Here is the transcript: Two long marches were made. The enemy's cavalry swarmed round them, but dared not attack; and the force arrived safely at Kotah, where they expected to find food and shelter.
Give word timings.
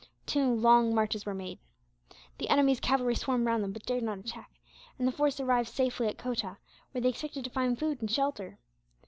Two 0.25 0.51
long 0.55 0.95
marches 0.95 1.27
were 1.27 1.35
made. 1.35 1.59
The 2.39 2.49
enemy's 2.49 2.79
cavalry 2.79 3.13
swarmed 3.13 3.45
round 3.45 3.63
them, 3.63 3.71
but 3.71 3.85
dared 3.85 4.01
not 4.01 4.17
attack; 4.17 4.49
and 4.97 5.07
the 5.07 5.11
force 5.11 5.39
arrived 5.39 5.69
safely 5.69 6.07
at 6.07 6.17
Kotah, 6.17 6.57
where 6.91 7.03
they 7.03 7.09
expected 7.09 7.43
to 7.43 7.51
find 7.51 7.77
food 7.77 8.01
and 8.01 8.09
shelter. 8.09 8.57